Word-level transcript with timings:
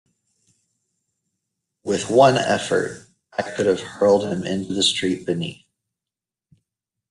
With 1.83 2.09
one 2.09 2.35
effort, 2.35 3.05
I 3.37 3.43
could 3.43 3.67
have 3.67 3.81
hurled 3.81 4.23
him 4.33 4.43
into 4.47 4.73
the 4.73 4.81
street 4.81 5.27
beneath. 5.27 5.63